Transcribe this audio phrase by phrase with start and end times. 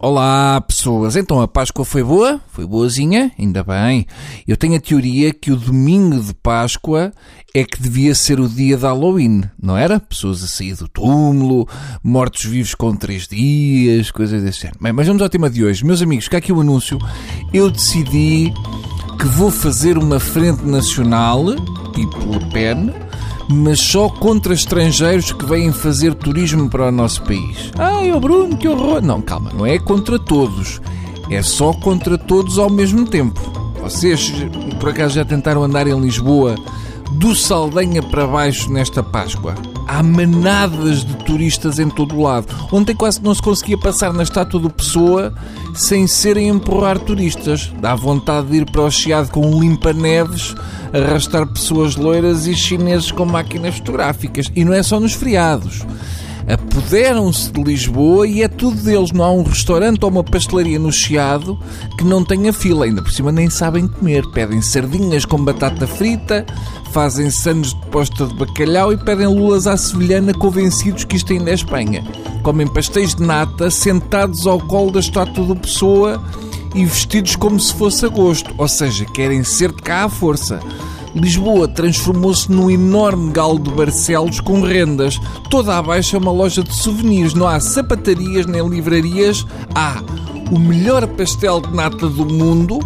[0.00, 1.16] Olá, pessoas.
[1.16, 2.40] Então a Páscoa foi boa?
[2.52, 3.32] Foi boazinha?
[3.36, 4.06] Ainda bem.
[4.46, 7.12] Eu tenho a teoria que o domingo de Páscoa
[7.52, 9.98] é que devia ser o dia de Halloween, não era?
[9.98, 11.68] Pessoas a sair do túmulo,
[12.00, 14.78] mortos-vivos com três dias, coisas desse género.
[14.80, 15.84] Bem, mas vamos ao tema de hoje.
[15.84, 16.96] Meus amigos, cá aqui o um anúncio.
[17.52, 18.52] Eu decidi
[19.18, 21.44] que vou fazer uma frente nacional,
[21.92, 22.94] tipo Le Pen,
[23.48, 27.70] mas só contra estrangeiros que vêm fazer turismo para o nosso país.
[27.78, 29.00] Ai, oh Bruno, que horror!
[29.02, 30.80] Não, calma, não é contra todos.
[31.30, 33.40] É só contra todos ao mesmo tempo.
[33.80, 34.32] Vocês,
[34.80, 36.56] por acaso, já tentaram andar em Lisboa
[37.12, 39.54] do Saldanha para baixo nesta Páscoa?
[39.88, 42.46] Há manadas de turistas em todo o lado.
[42.70, 45.32] Ontem quase não se conseguia passar na estátua do Pessoa
[45.74, 47.72] sem serem empurrar turistas.
[47.80, 50.54] Dá vontade de ir para o Chiado com um limpa-neves
[50.92, 54.50] arrastar pessoas loiras e chineses com máquinas fotográficas.
[54.54, 55.84] E não é só nos feriados.
[56.48, 59.12] Apoderam-se de Lisboa e é tudo deles.
[59.12, 61.58] Não há um restaurante ou uma pastelaria no Chiado
[61.98, 62.86] que não tenha fila.
[62.86, 64.26] Ainda por cima nem sabem comer.
[64.32, 66.46] Pedem sardinhas com batata frita,
[66.92, 71.50] fazem sanos de posta de bacalhau e pedem lulas à sevilhana convencidos que isto ainda
[71.50, 72.02] é Espanha.
[72.42, 76.22] Comem pastéis de nata sentados ao colo da estátua do Pessoa
[76.74, 80.60] e vestidos como se fosse agosto, ou seja, querem ser de cá à força.
[81.18, 85.18] Lisboa transformou-se num enorme galo de Barcelos com rendas.
[85.50, 87.34] Toda abaixo é uma loja de souvenirs.
[87.34, 89.44] Não há sapatarias nem livrarias.
[89.74, 90.00] Há
[90.50, 92.78] o melhor pastel de nata do mundo,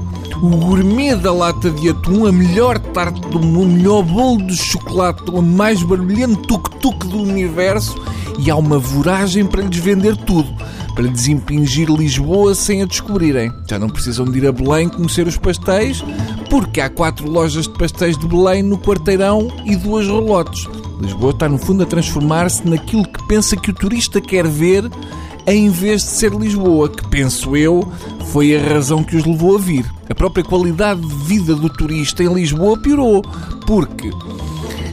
[0.42, 4.56] o gourmet da lata de atum, a melhor tarte do mundo, o melhor bolo de
[4.56, 7.94] chocolate, o mais barulhento tuk-tuk do universo
[8.38, 10.52] e há uma voragem para lhes vender tudo
[10.94, 13.52] para desimpingir Lisboa sem a descobrirem.
[13.68, 16.04] Já não precisam de ir a Belém conhecer os pastéis,
[16.52, 20.68] porque há quatro lojas de pastéis de Belém no quarteirão e duas rolotes.
[21.00, 24.84] Lisboa está, no fundo, a transformar-se naquilo que pensa que o turista quer ver,
[25.46, 27.90] em vez de ser Lisboa, que penso eu
[28.26, 29.90] foi a razão que os levou a vir.
[30.10, 33.22] A própria qualidade de vida do turista em Lisboa piorou,
[33.66, 34.10] porque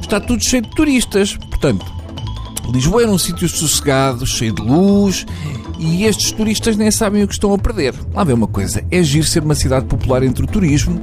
[0.02, 1.36] está tudo cheio de turistas.
[1.36, 1.86] Portanto,
[2.72, 5.26] Lisboa era um sítio sossegado, cheio de luz
[5.80, 7.96] e estes turistas nem sabem o que estão a perder.
[8.14, 11.02] Lá vê uma coisa, é giro ser uma cidade popular entre o turismo,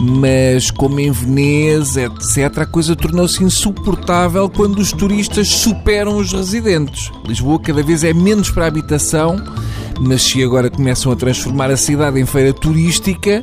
[0.00, 7.10] mas como em Veneza, etc., a coisa tornou-se insuportável quando os turistas superam os residentes.
[7.26, 9.36] Lisboa cada vez é menos para a habitação,
[10.00, 13.40] mas se agora começam a transformar a cidade em feira turística,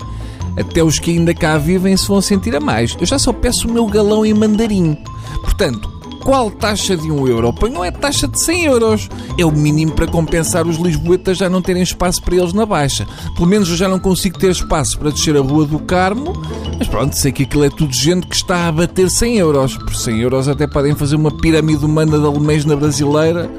[0.57, 2.95] até os que ainda cá vivem se vão sentir a mais.
[2.99, 4.97] Eu já só peço o meu galão em mandarim.
[5.41, 7.53] Portanto, qual taxa de 1 euro?
[7.53, 9.09] Ponham é taxa de 100 euros.
[9.37, 13.07] É o mínimo para compensar os lisboetas já não terem espaço para eles na Baixa.
[13.35, 16.33] Pelo menos eu já não consigo ter espaço para descer a Rua do Carmo,
[16.77, 19.77] mas pronto, sei que aquilo é tudo gente que está a bater 100 euros.
[19.77, 23.49] Por 100 euros até podem fazer uma pirâmide humana de alemães na brasileira.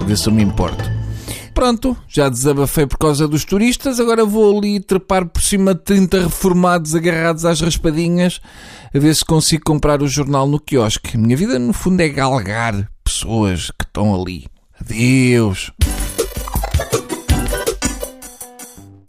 [0.00, 0.99] A ver se eu me importo.
[1.54, 6.22] Pronto, já desabafei por causa dos turistas, agora vou ali trepar por cima de 30
[6.22, 8.40] reformados agarrados às raspadinhas
[8.94, 11.16] a ver se consigo comprar o jornal no quiosque.
[11.16, 14.46] Minha vida, no fundo, é galgar pessoas que estão ali.
[14.80, 15.70] Adeus.